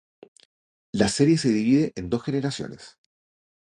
[0.91, 2.97] La serie se divide en dos generaciones.